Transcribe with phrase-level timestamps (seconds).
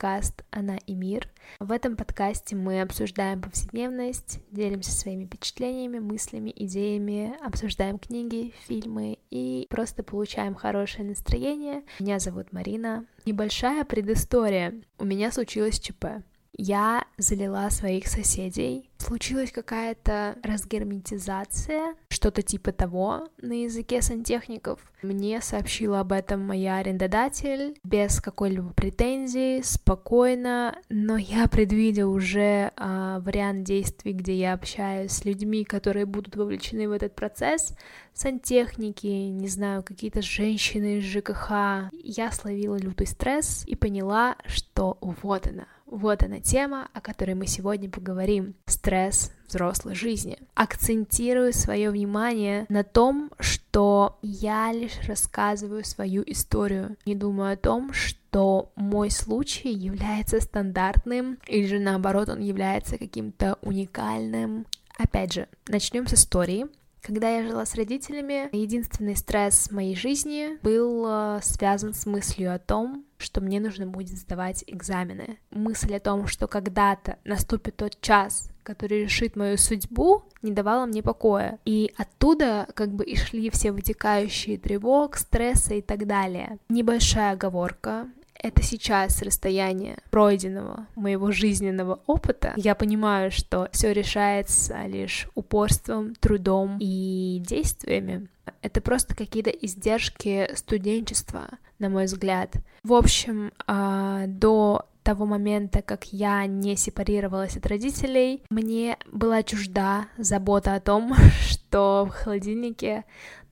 [0.00, 1.28] подкаст «Она и мир».
[1.58, 9.66] В этом подкасте мы обсуждаем повседневность, делимся своими впечатлениями, мыслями, идеями, обсуждаем книги, фильмы и
[9.68, 11.82] просто получаем хорошее настроение.
[11.98, 13.04] Меня зовут Марина.
[13.26, 14.72] Небольшая предыстория.
[14.96, 16.22] У меня случилось ЧП
[16.56, 18.90] я залила своих соседей.
[18.98, 24.78] Случилась какая-то разгерметизация, что-то типа того на языке сантехников.
[25.00, 33.20] Мне сообщила об этом моя арендодатель без какой-либо претензии, спокойно, но я предвидела уже а,
[33.20, 37.74] вариант действий, где я общаюсь с людьми, которые будут вовлечены в этот процесс,
[38.12, 41.90] сантехники, не знаю, какие-то женщины из ЖКХ.
[41.92, 47.46] Я словила лютый стресс и поняла, что вот она, вот она тема, о которой мы
[47.46, 48.54] сегодня поговорим.
[48.66, 50.38] Стресс взрослой жизни.
[50.54, 56.96] Акцентирую свое внимание на том, что я лишь рассказываю свою историю.
[57.04, 63.58] Не думаю о том, что мой случай является стандартным, или же наоборот он является каким-то
[63.62, 64.66] уникальным.
[64.96, 66.66] Опять же, начнем с истории.
[67.02, 72.54] Когда я жила с родителями, единственный стресс в моей жизни был э, связан с мыслью
[72.54, 75.38] о том, что мне нужно будет сдавать экзамены.
[75.50, 81.02] Мысль о том, что когда-то наступит тот час, который решит мою судьбу, не давала мне
[81.02, 81.58] покоя.
[81.64, 86.58] И оттуда как бы и шли все вытекающие тревог, стресса и так далее.
[86.68, 88.08] Небольшая оговорка
[88.42, 96.78] это сейчас расстояние пройденного моего жизненного опыта, я понимаю, что все решается лишь упорством, трудом
[96.80, 98.28] и действиями.
[98.62, 101.48] Это просто какие-то издержки студенчества,
[101.78, 102.56] на мой взгляд.
[102.82, 110.06] В общем, а, до того момента, как я не сепарировалась от родителей, мне была чужда
[110.18, 111.14] забота о том,
[111.48, 113.04] что в холодильнике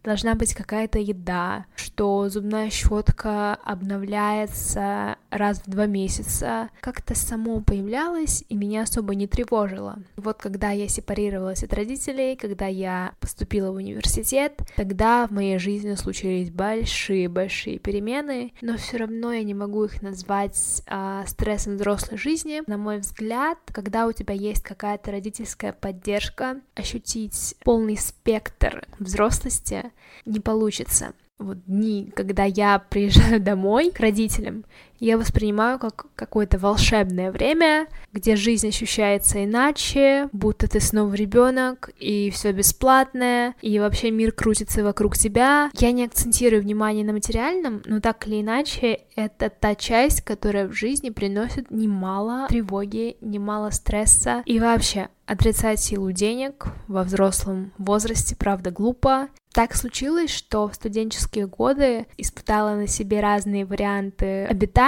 [0.05, 8.45] должна быть какая-то еда, что зубная щетка обновляется раз в два месяца, как-то само появлялось
[8.48, 9.98] и меня особо не тревожило.
[10.17, 15.95] Вот когда я сепарировалась от родителей, когда я поступила в университет, тогда в моей жизни
[15.95, 22.63] случились большие-большие перемены, но все равно я не могу их назвать а, стрессом взрослой жизни.
[22.67, 29.88] На мой взгляд, когда у тебя есть какая-то родительская поддержка, ощутить полный спектр взрослости
[30.25, 31.15] не получится.
[31.39, 34.65] Вот дни, когда я приезжаю домой к родителям,
[35.01, 42.31] я воспринимаю как какое-то волшебное время, где жизнь ощущается иначе, будто ты снова ребенок, и
[42.31, 45.70] все бесплатное, и вообще мир крутится вокруг тебя.
[45.75, 50.73] Я не акцентирую внимание на материальном, но так или иначе, это та часть, которая в
[50.73, 58.70] жизни приносит немало тревоги, немало стресса, и вообще отрицать силу денег во взрослом возрасте, правда,
[58.70, 59.29] глупо.
[59.53, 64.88] Так случилось, что в студенческие годы испытала на себе разные варианты обитания.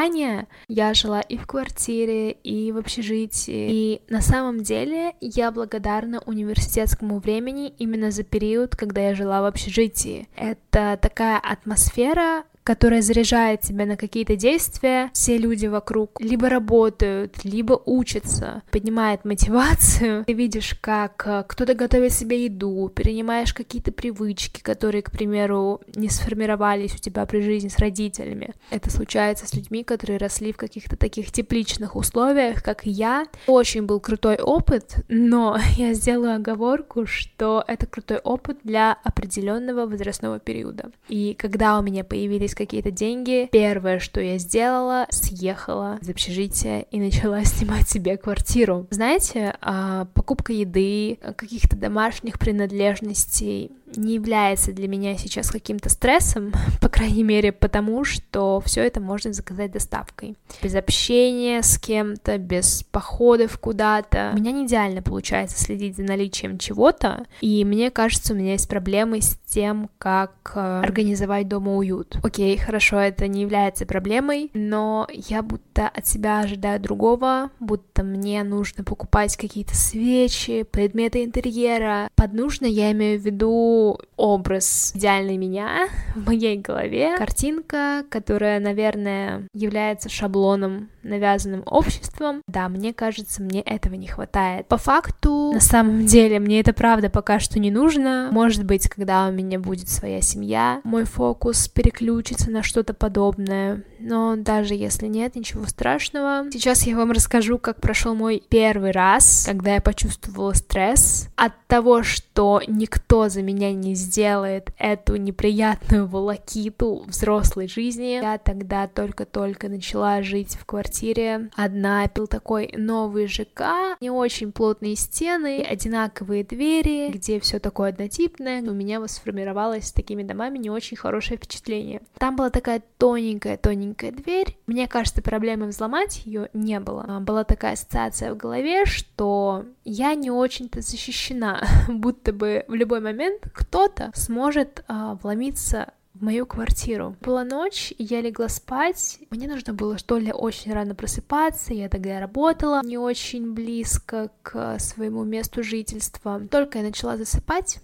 [0.68, 3.68] Я жила и в квартире, и в общежитии.
[3.70, 9.44] И на самом деле я благодарна университетскому времени именно за период, когда я жила в
[9.44, 10.28] общежитии.
[10.36, 17.80] Это такая атмосфера, которая заряжает тебя на какие-то действия, все люди вокруг либо работают, либо
[17.84, 20.24] учатся, поднимает мотивацию.
[20.24, 26.08] Ты видишь, как э, кто-то готовит себе еду, перенимаешь какие-то привычки, которые, к примеру, не
[26.08, 28.54] сформировались у тебя при жизни с родителями.
[28.70, 33.26] Это случается с людьми, которые росли в каких-то таких тепличных условиях, как я.
[33.46, 40.38] Очень был крутой опыт, но я сделаю оговорку, что это крутой опыт для определенного возрастного
[40.38, 40.90] периода.
[41.08, 46.80] И когда у меня появились появились какие-то деньги, первое, что я сделала, съехала из общежития
[46.90, 48.86] и начала снимать себе квартиру.
[48.90, 56.88] Знаете, а, покупка еды, каких-то домашних принадлежностей, не является для меня сейчас каким-то стрессом, по
[56.88, 60.36] крайней мере, потому что все это можно заказать доставкой.
[60.62, 64.32] Без общения с кем-то, без походов куда-то.
[64.34, 68.68] У меня не идеально получается следить за наличием чего-то, и мне кажется, у меня есть
[68.68, 72.16] проблемы с тем, как э, организовать дома уют.
[72.22, 78.44] Окей, хорошо, это не является проблемой, но я будто от себя ожидаю другого, будто мне
[78.44, 82.10] нужно покупать какие-то свечи, предметы интерьера.
[82.14, 83.79] Под нужно я имею в виду
[84.16, 92.42] образ идеальной меня в моей голове, картинка, которая, наверное, является шаблоном, навязанным обществом.
[92.46, 94.66] Да, мне кажется, мне этого не хватает.
[94.68, 98.28] По факту, на самом деле, мне это правда пока что не нужно.
[98.32, 103.82] Может быть, когда у меня будет своя семья, мой фокус переключится на что-то подобное.
[103.98, 106.50] Но даже если нет, ничего страшного.
[106.50, 112.02] Сейчас я вам расскажу, как прошел мой первый раз, когда я почувствовала стресс от того,
[112.02, 118.20] что никто за меня не сделает эту неприятную волокиту взрослой жизни.
[118.22, 124.50] Я тогда только-только начала жить в квартире квартире одна, был такой новый ЖК, не очень
[124.50, 128.60] плотные стены, одинаковые двери, где все такое однотипное.
[128.60, 132.02] У меня вот сформировалось с такими домами не очень хорошее впечатление.
[132.18, 134.58] Там была такая тоненькая-тоненькая дверь.
[134.66, 137.04] Мне кажется, проблемы взломать ее не было.
[137.06, 143.00] А, была такая ассоциация в голове, что я не очень-то защищена, будто бы в любой
[143.00, 147.16] момент кто-то сможет а, вломиться мою квартиру.
[147.20, 149.18] Была ночь, и я легла спать.
[149.30, 151.74] Мне нужно было что ли очень рано просыпаться.
[151.74, 156.40] Я тогда работала не очень близко к своему месту жительства.
[156.50, 157.78] Только я начала засыпать,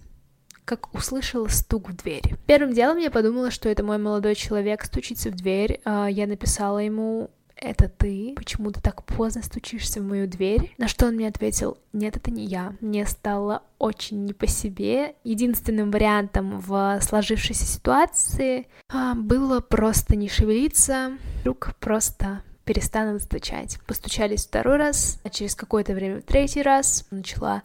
[0.65, 2.35] как услышала стук в дверь.
[2.45, 5.79] Первым делом я подумала, что это мой молодой человек стучится в дверь.
[5.85, 8.33] А, я написала ему это ты?
[8.35, 10.73] Почему ты так поздно стучишься в мою дверь?
[10.77, 12.75] На что он мне ответил, нет, это не я.
[12.81, 15.15] Мне стало очень не по себе.
[15.23, 23.79] Единственным вариантом в сложившейся ситуации а, было просто не шевелиться, вдруг просто перестанут стучать.
[23.87, 27.63] Постучались второй раз, а через какое-то время в третий раз начала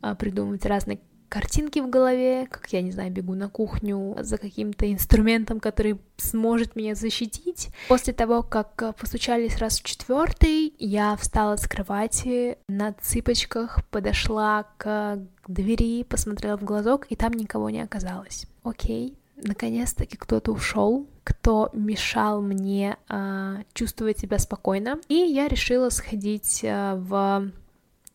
[0.00, 1.00] а, придумывать разные
[1.32, 6.76] картинки в голове, как я, не знаю, бегу на кухню за каким-то инструментом, который сможет
[6.76, 7.70] меня защитить.
[7.88, 15.20] После того, как постучались раз в четвертый, я встала с кровати на цыпочках, подошла к
[15.48, 18.44] двери, посмотрела в глазок, и там никого не оказалось.
[18.62, 25.00] Окей, наконец-таки кто-то ушел, кто мешал мне э, чувствовать себя спокойно.
[25.08, 27.50] И я решила сходить э, в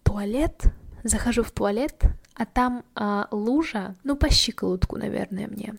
[0.04, 0.66] туалет.
[1.04, 1.96] Захожу в туалет,
[2.38, 5.74] а там э, лужа, ну, по щиколотку, наверное, мне.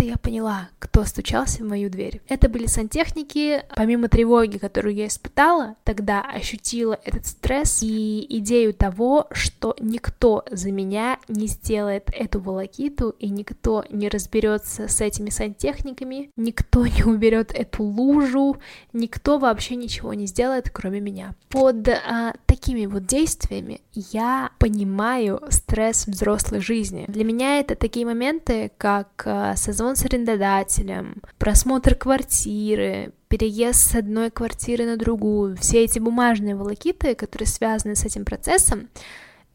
[0.00, 2.22] Тут-то я поняла, кто стучался в мою дверь.
[2.26, 3.62] Это были сантехники.
[3.76, 10.72] Помимо тревоги, которую я испытала, тогда ощутила этот стресс и идею того, что никто за
[10.72, 17.52] меня не сделает эту волокиту, и никто не разберется с этими сантехниками, никто не уберет
[17.52, 18.56] эту лужу,
[18.94, 21.34] никто вообще ничего не сделает, кроме меня.
[21.50, 27.04] Под а, такими вот действиями я понимаю стресс взрослой жизни.
[27.08, 34.30] Для меня это такие моменты, как а, созвон с арендодателем, просмотр квартиры, переезд с одной
[34.30, 38.88] квартиры на другую, все эти бумажные волокиты, которые связаны с этим процессом,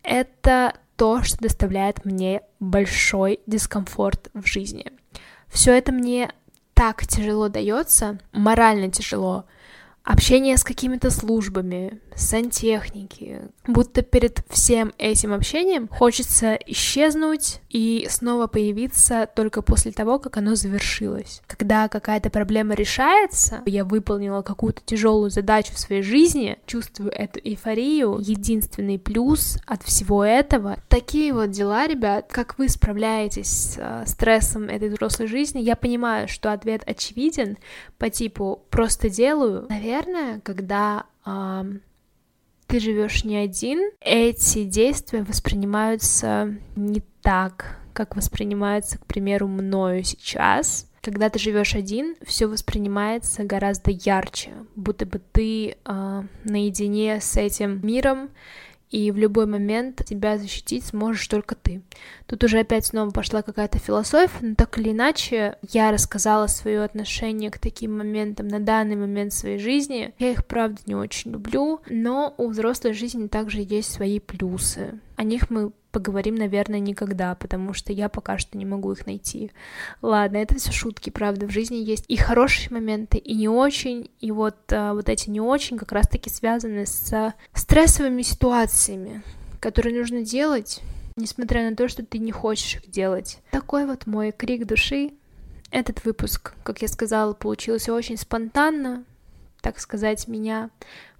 [0.03, 4.91] это то, что доставляет мне большой дискомфорт в жизни.
[5.49, 6.31] Все это мне
[6.73, 9.45] так тяжело дается, морально тяжело,
[10.05, 13.41] общение с какими-то службами, сантехники.
[13.67, 20.55] Будто перед всем этим общением хочется исчезнуть и снова появиться только после того, как оно
[20.55, 21.41] завершилось.
[21.47, 28.19] Когда какая-то проблема решается, я выполнила какую-то тяжелую задачу в своей жизни, чувствую эту эйфорию.
[28.21, 34.69] Единственный плюс от всего этого— такие вот дела, ребят, как вы справляетесь с э, стрессом
[34.69, 37.57] этой взрослой жизни, я понимаю, что ответ очевиден
[37.97, 39.65] по типу «просто делаю».
[39.69, 39.94] Наверное,
[40.43, 41.63] когда э,
[42.67, 50.89] ты живешь не один, эти действия воспринимаются не так, как воспринимаются, к примеру, мною сейчас.
[51.01, 57.85] Когда ты живешь один, все воспринимается гораздо ярче, будто бы ты э, наедине с этим
[57.85, 58.29] миром,
[58.91, 61.81] и в любой момент тебя защитить сможешь только ты.
[62.27, 67.51] Тут уже опять снова пошла какая-то философия, но так или иначе я рассказала свое отношение
[67.51, 70.13] к таким моментам на данный момент своей жизни.
[70.19, 74.99] Я их, правда, не очень люблю, но у взрослой жизни также есть свои плюсы.
[75.15, 79.51] О них мы поговорим, наверное, никогда, потому что я пока что не могу их найти.
[80.01, 84.29] Ладно, это все шутки, правда, в жизни есть и хорошие моменты, и не очень, и
[84.29, 89.23] вот, а, вот эти не очень как раз-таки связаны с стрессовыми ситуациями,
[89.61, 90.81] которые нужно делать,
[91.15, 93.39] несмотря на то, что ты не хочешь их делать.
[93.51, 95.11] Такой вот мой крик души.
[95.71, 99.05] Этот выпуск, как я сказала, получился очень спонтанно,
[99.61, 100.71] так сказать, меня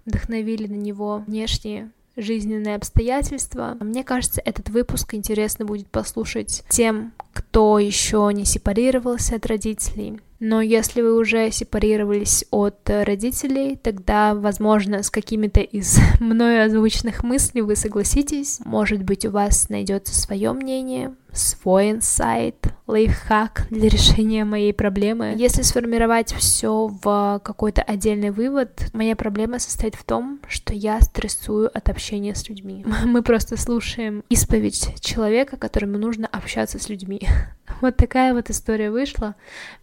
[0.04, 3.76] вдохновили на него внешние жизненные обстоятельства.
[3.80, 10.20] Мне кажется, этот выпуск интересно будет послушать тем, кто еще не сепарировался от родителей.
[10.40, 17.60] Но если вы уже сепарировались от родителей, тогда, возможно, с какими-то из мною озвученных мыслей
[17.60, 18.60] вы согласитесь.
[18.64, 25.34] Может быть, у вас найдется свое мнение, свой инсайт, лайфхак для решения моей проблемы.
[25.36, 31.70] Если сформировать все в какой-то отдельный вывод, моя проблема состоит в том, что я стрессую
[31.76, 32.84] от общения с людьми.
[33.04, 37.25] Мы просто слушаем исповедь человека, которому нужно общаться с людьми.
[37.82, 39.34] Вот такая вот история вышла.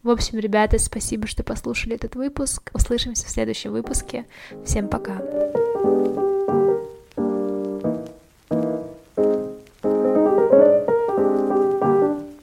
[0.02, 2.72] В общем, ребята, спасибо, что послушали этот выпуск.
[2.74, 4.26] Услышимся в следующем выпуске.
[4.66, 5.22] Всем пока.
[5.84, 6.43] thank you